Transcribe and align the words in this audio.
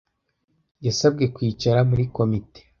Yasabwe 0.85 1.25
kwicara 1.35 1.79
muri 1.89 2.03
komite. 2.15 2.59